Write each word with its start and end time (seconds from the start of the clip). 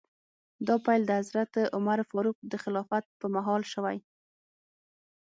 دا 0.67 0.75
پیل 0.85 1.01
د 1.05 1.11
حضرت 1.19 1.53
عمر 1.75 1.99
فاروق 2.09 2.37
د 2.51 2.53
خلافت 2.63 3.05
په 3.19 3.25
مهال 3.35 3.61
شوی. 3.73 3.97